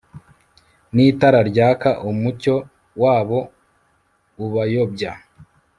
[0.93, 2.55] n'itara ryaka, umucyo
[3.01, 3.39] wabo
[4.45, 5.11] ubayobya